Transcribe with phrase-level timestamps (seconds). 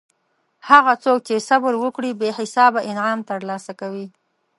[0.69, 4.07] هغه څوک چې صبر وکړي بې حسابه انعام ترلاسه کوي.